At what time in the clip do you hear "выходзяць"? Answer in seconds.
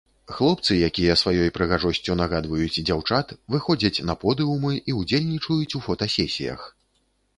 3.57-4.03